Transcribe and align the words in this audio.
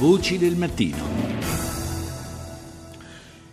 Voci 0.00 0.38
del 0.38 0.56
mattino. 0.56 1.29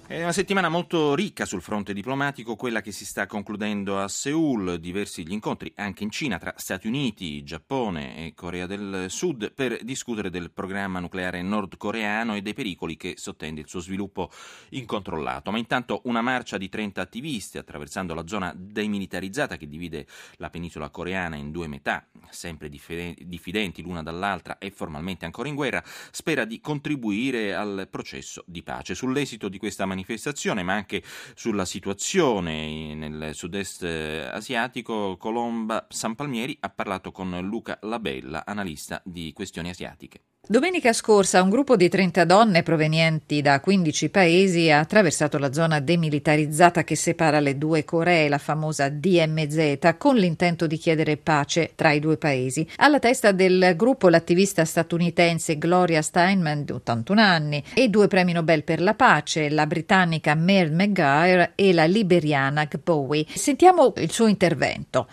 È 0.09 0.21
una 0.21 0.31
settimana 0.31 0.69
molto 0.69 1.15
ricca 1.15 1.43
sul 1.43 1.61
fronte 1.61 1.92
diplomatico, 1.92 2.55
quella 2.55 2.79
che 2.79 2.93
si 2.93 3.05
sta 3.05 3.25
concludendo 3.25 4.00
a 4.00 4.07
Seoul, 4.07 4.80
diversi 4.80 5.27
gli 5.27 5.33
incontri 5.33 5.73
anche 5.75 6.03
in 6.03 6.11
Cina 6.11 6.37
tra 6.37 6.53
Stati 6.55 6.87
Uniti, 6.87 7.43
Giappone 7.43 8.25
e 8.25 8.34
Corea 8.34 8.68
del 8.68 9.07
Sud 9.09 9.52
per 9.52 9.84
discutere 9.84 10.30
del 10.30 10.52
programma 10.52 11.02
nucleare 11.02 11.41
nordcoreano 11.41 12.36
e 12.36 12.41
dei 12.41 12.54
pericoli 12.54 12.96
che 12.96 13.16
sottende 13.18 13.59
il 13.59 13.68
suo 13.68 13.82
sviluppo 13.82 14.32
incontrollato. 14.70 15.52
Ma 15.52 15.57
intanto 15.57 16.00
una 16.05 16.21
marcia 16.21 16.58
di 16.58 16.70
30 16.70 17.02
attivisti 17.02 17.58
attraversando 17.58 18.14
la 18.14 18.26
zona 18.28 18.54
demilitarizzata 18.55 19.58
che 19.58 19.68
divide 19.68 20.08
la 20.38 20.50
penisola 20.50 20.89
coreana 20.89 21.36
in 21.36 21.52
due 21.52 21.68
metà, 21.68 22.08
sempre 22.30 22.70
diffidenti 22.70 23.82
l'una 23.82 24.04
dall'altra 24.04 24.58
e 24.58 24.71
formalmente 24.71 25.26
ancora 25.26 25.50
in 25.50 25.55
guerra, 25.55 25.84
spera 26.12 26.46
di 26.46 26.62
contribuire 26.62 27.54
al 27.54 27.89
processo 27.91 28.45
di 28.48 28.63
pace. 28.63 28.95
Sull'esito 28.95 29.49
di 29.49 29.58
questa 29.58 29.80
manifestazione 29.80 29.95
manifestazione, 29.98 30.62
ma 30.62 30.74
anche 30.74 31.02
sulla 31.36 31.66
situazione 31.66 32.94
nel 32.94 33.34
sud-est 33.34 33.84
eh, 33.84 34.30
asiatico, 34.32 35.18
Colomba 35.18 35.88
San 35.90 36.14
Palmieri 36.14 36.56
ha 36.60 36.70
parlato 36.70 37.12
con 37.12 37.40
Luca 37.42 37.80
Labella, 37.82 38.46
analista 38.46 39.02
di 39.04 39.34
questioni 39.34 39.70
asiatiche. 39.70 40.22
Domenica 40.50 40.94
scorsa 40.94 41.44
un 41.44 41.50
gruppo 41.50 41.76
di 41.76 41.90
30 41.90 42.24
donne 42.24 42.64
provenienti 42.64 43.42
da 43.42 43.60
15 43.60 44.08
paesi 44.08 44.72
ha 44.72 44.80
attraversato 44.80 45.38
la 45.38 45.52
zona 45.52 45.82
demilitarizzata 45.82 46.86
che 46.86 46.96
separa 46.96 47.42
le 47.42 47.58
due 47.58 47.84
Coree, 47.84 48.30
la 48.30 48.38
famosa 48.38 48.88
DMZ, 48.88 49.96
con 49.98 50.16
l'intento 50.16 50.66
di 50.66 50.78
chiedere 50.78 51.18
pace 51.18 51.72
tra 51.76 51.92
i 51.92 52.00
due 52.00 52.16
paesi. 52.16 52.66
Alla 52.78 53.00
testa 53.00 53.34
del 53.34 53.73
gruppo 53.76 54.08
l'attivista 54.08 54.64
statunitense 54.64 55.58
Gloria 55.58 56.02
Steinman, 56.02 56.64
di 56.64 56.72
81 56.72 57.20
anni, 57.20 57.62
e 57.73 57.90
due 57.90 58.08
premi 58.08 58.32
Nobel 58.32 58.64
per 58.64 58.80
la 58.80 58.94
pace, 58.94 59.50
la 59.50 59.68
britannica 59.68 60.34
Mary 60.34 60.70
McGuire 60.70 61.52
e 61.56 61.73
la 61.73 61.84
liberiana 61.84 62.64
Gbowie. 62.64 63.26
Sentiamo 63.34 63.92
il 63.98 64.11
suo 64.11 64.28
intervento. 64.28 65.09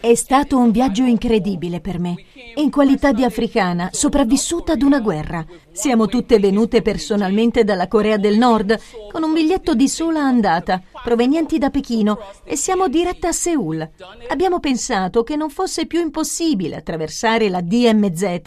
È 0.00 0.14
stato 0.14 0.58
un 0.58 0.70
viaggio 0.70 1.04
incredibile 1.04 1.61
per 1.80 1.98
me. 1.98 2.16
In 2.56 2.70
qualità 2.70 3.12
di 3.12 3.24
africana, 3.24 3.88
sopravvissuta 3.92 4.72
ad 4.72 4.82
una 4.82 5.00
guerra. 5.00 5.44
Siamo 5.70 6.06
tutte 6.06 6.38
venute 6.38 6.82
personalmente 6.82 7.64
dalla 7.64 7.88
Corea 7.88 8.16
del 8.16 8.36
Nord, 8.36 8.78
con 9.10 9.22
un 9.22 9.32
biglietto 9.32 9.74
di 9.74 9.88
sola 9.88 10.20
andata, 10.20 10.82
provenienti 11.02 11.58
da 11.58 11.70
Pechino, 11.70 12.18
e 12.44 12.56
siamo 12.56 12.88
dirette 12.88 13.28
a 13.28 13.32
Seoul. 13.32 13.88
Abbiamo 14.28 14.60
pensato 14.60 15.22
che 15.22 15.36
non 15.36 15.50
fosse 15.50 15.86
più 15.86 16.00
impossibile 16.00 16.76
attraversare 16.76 17.48
la 17.48 17.60
DMZ, 17.60 18.40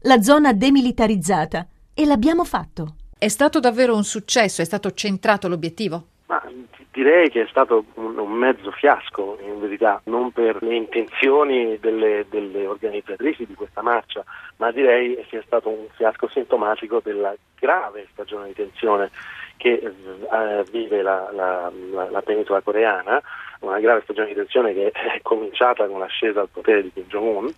la 0.00 0.22
zona 0.22 0.52
demilitarizzata, 0.52 1.66
e 1.94 2.04
l'abbiamo 2.06 2.44
fatto. 2.44 2.96
È 3.18 3.28
stato 3.28 3.60
davvero 3.60 3.94
un 3.94 4.04
successo? 4.04 4.62
È 4.62 4.64
stato 4.64 4.92
centrato 4.92 5.46
l'obiettivo? 5.46 6.06
Ma 6.26 6.42
direi 6.92 7.30
che 7.30 7.42
è 7.42 7.46
stato 7.48 7.84
un, 7.94 8.18
un, 8.18 8.32
mezzo 8.32 8.70
fiasco 8.70 9.38
in 9.40 9.58
verità, 9.60 10.00
non 10.04 10.30
per 10.30 10.62
le 10.62 10.74
intenzioni 10.74 11.78
delle, 11.80 12.26
delle, 12.28 12.66
organizzatrici 12.66 13.46
di 13.46 13.54
questa 13.54 13.82
marcia, 13.82 14.22
ma 14.56 14.70
direi 14.70 15.24
sia 15.28 15.42
stato 15.46 15.70
un 15.70 15.86
fiasco 15.94 16.28
sintomatico 16.28 17.00
della 17.02 17.34
grave 17.58 18.06
stagione 18.12 18.48
di 18.48 18.54
tensione 18.54 19.10
che 19.56 19.80
eh, 19.80 20.64
vive 20.70 21.02
la, 21.02 21.30
la, 21.32 21.72
la, 21.92 22.10
la 22.10 22.22
penisola 22.22 22.60
coreana, 22.60 23.20
una 23.66 23.80
grave 23.80 24.02
stagione 24.02 24.28
di 24.28 24.34
tensione 24.34 24.72
che 24.72 24.90
è 24.90 25.20
cominciata 25.22 25.86
con 25.86 25.98
l'ascesa 25.98 26.40
al 26.40 26.48
potere 26.48 26.82
di 26.82 26.92
Kim 26.92 27.04
Jong-un 27.08 27.52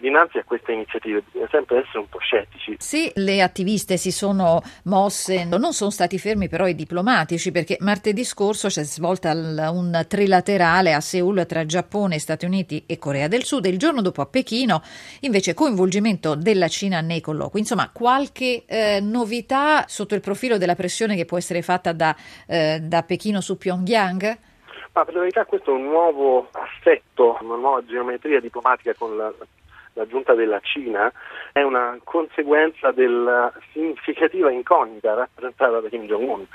dinanzi 0.00 0.38
a 0.38 0.44
queste 0.44 0.72
iniziative 0.72 1.22
bisogna 1.22 1.48
sempre 1.50 1.78
essere 1.78 1.98
un 1.98 2.08
po' 2.08 2.18
scettici. 2.18 2.76
Sì, 2.78 3.10
le 3.14 3.42
attiviste 3.42 3.96
si 3.96 4.10
sono 4.10 4.62
mosse, 4.84 5.44
non 5.44 5.72
sono 5.72 5.90
stati 5.90 6.18
fermi 6.18 6.48
però 6.48 6.66
i 6.66 6.74
diplomatici 6.74 7.52
perché 7.52 7.76
martedì 7.80 8.24
scorso 8.24 8.68
si 8.68 8.80
è 8.80 8.82
svolta 8.82 9.32
un 9.32 10.04
trilaterale 10.08 10.92
a 10.92 11.00
Seoul 11.00 11.46
tra 11.46 11.64
Giappone, 11.64 12.18
Stati 12.18 12.46
Uniti 12.46 12.82
e 12.86 12.98
Corea 12.98 13.28
del 13.28 13.44
Sud 13.44 13.66
e 13.66 13.68
il 13.68 13.78
giorno 13.78 14.00
dopo 14.00 14.22
a 14.22 14.26
Pechino 14.26 14.82
invece 15.20 15.54
coinvolgimento 15.54 16.34
della 16.34 16.68
Cina 16.68 17.00
nei 17.00 17.20
colloqui. 17.20 17.60
Insomma, 17.60 17.90
qualche 17.92 18.64
eh, 18.66 19.00
novità 19.00 19.84
sotto 19.86 20.14
il 20.14 20.20
profilo 20.20 20.58
della 20.58 20.74
pressione 20.74 21.14
che 21.14 21.26
può 21.26 21.36
essere 21.36 21.62
fatta 21.62 21.92
da, 21.92 22.16
eh, 22.46 22.80
da 22.82 23.02
Pechino 23.02 23.40
su 23.40 23.58
Pyongyang? 23.58 24.48
Ma 24.92 25.04
per 25.04 25.14
la 25.14 25.20
verità 25.20 25.44
questo 25.44 25.70
è 25.70 25.74
un 25.74 25.84
nuovo 25.84 26.48
assetto, 26.52 27.38
una 27.40 27.56
nuova 27.56 27.84
geometria 27.84 28.40
diplomatica 28.40 28.94
con 28.94 29.16
la 29.16 29.32
la 29.94 30.06
giunta 30.06 30.34
della 30.34 30.60
Cina 30.60 31.12
è 31.52 31.62
una 31.62 31.98
conseguenza 32.04 32.92
della 32.92 33.52
significativa 33.72 34.50
incognita 34.50 35.14
rappresentata 35.14 35.80
da 35.80 35.88
Kim 35.88 36.06
Jong-un, 36.06 36.46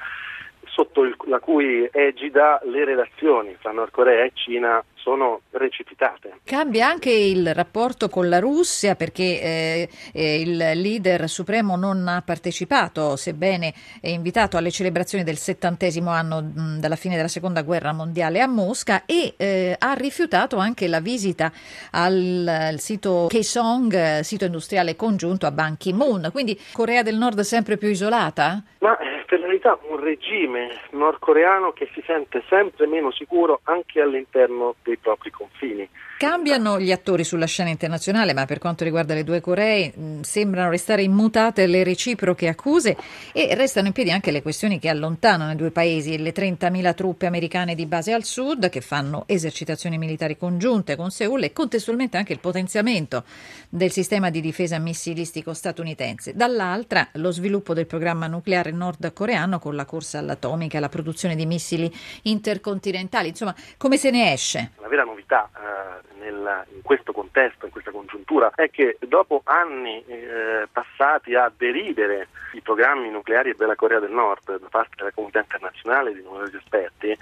sotto 0.75 1.03
il, 1.03 1.15
la 1.27 1.39
cui 1.39 1.87
egida 1.89 2.59
le 2.65 2.83
relazioni 2.83 3.55
tra 3.61 3.71
Nord 3.71 3.91
Corea 3.91 4.25
e 4.25 4.31
Cina 4.33 4.83
sono 4.95 5.41
precipitate. 5.49 6.39
Cambia 6.43 6.87
anche 6.87 7.11
il 7.11 7.53
rapporto 7.53 8.09
con 8.09 8.27
la 8.27 8.39
Russia 8.39 8.95
perché 8.95 9.41
eh, 9.41 9.89
eh, 10.11 10.41
il 10.41 10.57
leader 10.57 11.29
supremo 11.29 11.77
non 11.77 12.07
ha 12.07 12.21
partecipato, 12.25 13.15
sebbene 13.15 13.73
è 14.01 14.09
invitato 14.09 14.57
alle 14.57 14.71
celebrazioni 14.71 15.23
del 15.23 15.37
settantesimo 15.37 16.09
anno 16.09 16.41
mh, 16.41 16.79
dalla 16.79 16.95
fine 16.95 17.15
della 17.15 17.27
seconda 17.27 17.61
guerra 17.61 17.93
mondiale 17.93 18.41
a 18.41 18.47
Mosca 18.47 19.03
e 19.05 19.35
eh, 19.37 19.75
ha 19.77 19.93
rifiutato 19.93 20.57
anche 20.57 20.87
la 20.87 20.99
visita 20.99 21.51
al, 21.91 22.45
al 22.47 22.79
sito 22.79 23.27
Kaesong, 23.29 24.21
sito 24.21 24.45
industriale 24.45 24.95
congiunto 24.95 25.45
a 25.45 25.51
Ban 25.51 25.77
Ki-moon. 25.77 26.29
Quindi 26.31 26.59
Corea 26.73 27.03
del 27.03 27.15
Nord 27.15 27.41
sempre 27.41 27.77
più 27.77 27.89
isolata? 27.89 28.61
Ma 28.79 28.97
verità 29.37 29.77
un 29.89 29.99
regime 29.99 30.69
nordcoreano 30.91 31.73
che 31.73 31.89
si 31.93 32.01
sente 32.05 32.43
sempre 32.47 32.87
meno 32.87 33.11
sicuro 33.11 33.59
anche 33.63 33.99
all'interno 33.99 34.75
dei 34.83 34.97
propri 34.97 35.31
confini. 35.31 35.87
Cambiano 36.17 36.79
gli 36.79 36.93
attori 36.93 37.25
sulla 37.25 37.45
scena 37.45 37.69
internazionale, 37.69 38.33
ma 38.33 38.45
per 38.45 38.57
quanto 38.57 38.85
riguarda 38.85 39.13
le 39.13 39.25
due 39.25 39.41
Coree 39.41 39.91
mh, 39.93 40.21
sembrano 40.21 40.69
restare 40.69 41.03
immutate 41.03 41.67
le 41.67 41.83
reciproche 41.83 42.47
accuse 42.47 42.95
e 43.33 43.53
restano 43.55 43.87
in 43.87 43.93
piedi 43.93 44.11
anche 44.11 44.31
le 44.31 44.41
questioni 44.41 44.79
che 44.79 44.87
allontanano 44.87 45.51
i 45.51 45.57
due 45.57 45.71
paesi, 45.71 46.17
le 46.17 46.31
30.000 46.31 46.95
truppe 46.95 47.25
americane 47.25 47.75
di 47.75 47.85
base 47.85 48.13
al 48.13 48.23
sud 48.23 48.69
che 48.69 48.79
fanno 48.79 49.25
esercitazioni 49.27 49.97
militari 49.97 50.37
congiunte 50.37 50.95
con 50.95 51.11
Seoul 51.11 51.43
e 51.43 51.51
contestualmente 51.51 52.15
anche 52.15 52.31
il 52.31 52.39
potenziamento 52.39 53.25
del 53.67 53.91
sistema 53.91 54.29
di 54.29 54.39
difesa 54.39 54.79
missilistico 54.79 55.53
statunitense. 55.53 56.33
Dall'altra 56.33 57.09
lo 57.13 57.31
sviluppo 57.31 57.73
del 57.73 57.87
programma 57.87 58.27
nucleare 58.27 58.71
nordcoreano 58.71 59.24
con 59.59 59.75
la 59.75 59.85
corsa 59.85 60.19
all'atomica 60.19 60.77
e 60.77 60.81
la 60.81 60.89
produzione 60.89 61.35
di 61.35 61.45
missili 61.45 61.91
intercontinentali. 62.23 63.29
Insomma, 63.29 63.55
come 63.77 63.97
se 63.97 64.11
ne 64.11 64.31
esce? 64.33 64.71
La 64.79 64.87
vera 64.87 65.03
novità 65.03 65.49
eh, 65.55 66.19
nel, 66.19 66.65
in 66.73 66.81
questo 66.81 67.11
contesto, 67.11 67.65
in 67.65 67.71
questa 67.71 67.91
congiuntura, 67.91 68.51
è 68.55 68.69
che 68.69 68.97
dopo 69.07 69.41
anni 69.43 70.03
eh, 70.05 70.67
passati 70.71 71.35
a 71.35 71.51
deridere 71.55 72.27
i 72.53 72.61
programmi 72.61 73.09
nucleari 73.09 73.53
della 73.57 73.75
Corea 73.75 73.99
del 73.99 74.11
Nord 74.11 74.59
da 74.59 74.67
parte 74.69 74.95
della 74.97 75.11
comunità 75.11 75.39
internazionale 75.39 76.13
di 76.13 76.21
numerosi 76.21 76.55
esperti, 76.55 77.17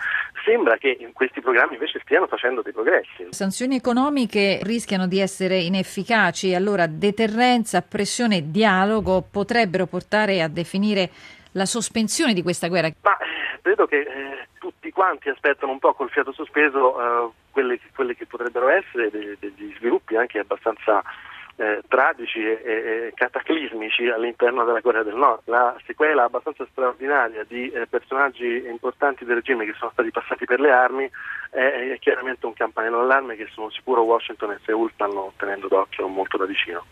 sembra 0.45 0.77
che 0.77 0.95
in 0.99 1.11
questi 1.13 1.41
programmi 1.41 1.73
invece 1.73 1.99
stiano 2.03 2.27
facendo 2.27 2.61
dei 2.61 2.73
progressi. 2.73 3.27
Sanzioni 3.29 3.75
economiche 3.75 4.59
rischiano 4.61 5.07
di 5.07 5.19
essere 5.19 5.57
inefficaci, 5.57 6.53
allora 6.53 6.85
deterrenza, 6.87 7.81
pressione 7.81 8.37
e 8.37 8.51
dialogo 8.51 9.25
potrebbero 9.29 9.87
portare 9.87 10.41
a 10.41 10.47
definire 10.47 11.09
la 11.53 11.65
sospensione 11.65 12.33
di 12.33 12.43
questa 12.43 12.67
guerra? 12.67 12.91
Ma 13.01 13.17
eh, 13.17 13.59
credo 13.61 13.85
che 13.85 13.99
eh, 13.99 14.47
tutti 14.59 14.91
quanti 14.91 15.29
aspettano 15.29 15.71
un 15.71 15.79
po' 15.79 15.93
col 15.93 16.09
fiato 16.09 16.31
sospeso 16.31 16.99
eh, 16.99 17.31
quelle, 17.51 17.79
quelle, 17.95 18.15
che 18.15 18.25
potrebbero 18.25 18.69
essere 18.69 19.09
dei, 19.09 19.35
degli 19.39 19.73
sviluppi 19.77 20.15
anche 20.15 20.39
abbastanza 20.39 21.01
eh, 21.55 21.81
tragici 21.87 22.39
e, 22.39 22.61
e, 22.63 23.11
cataclismici 23.13 24.07
all'interno 24.07 24.63
della 24.63 24.81
Corea 24.81 25.03
del 25.03 25.15
Nord. 25.15 25.41
La 25.45 25.75
sequela 25.85 26.23
abbastanza 26.23 26.65
straordinaria 26.71 27.44
di 27.44 27.69
eh, 27.69 27.85
personaggi 27.88 28.65
importanti 28.67 29.23
del 29.25 29.35
regime 29.35 29.65
che 29.65 29.73
sono 29.77 29.91
stati 29.91 30.09
passati 30.09 30.45
per 30.45 30.59
le 30.59 30.71
armi 30.71 31.09
è, 31.51 31.91
è 31.94 31.99
chiaramente 31.99 32.45
un 32.45 32.53
campanello 32.53 32.97
d'allarme 32.97 33.35
che 33.35 33.47
sono 33.51 33.69
sicuro 33.69 34.01
Washington 34.01 34.51
e 34.51 34.59
Seoul 34.65 34.91
stanno 34.94 35.33
tenendo 35.38 35.67
d'occhio 35.67 36.07
molto 36.07 36.38
da 36.38 36.45
vicino. 36.45 36.83